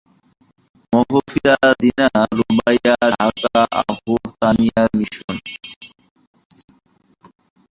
[0.93, 3.61] মাহফিদা Dina রুবাইয়াঢাকা
[3.81, 5.35] Ahsania mission.